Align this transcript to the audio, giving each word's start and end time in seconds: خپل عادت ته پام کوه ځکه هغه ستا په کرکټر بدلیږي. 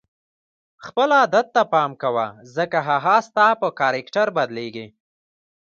خپل 0.85 1.09
عادت 1.19 1.47
ته 1.55 1.61
پام 1.71 1.91
کوه 2.01 2.25
ځکه 2.55 2.77
هغه 2.89 3.15
ستا 3.27 3.47
په 3.61 3.67
کرکټر 3.79 4.27
بدلیږي. 4.37 4.87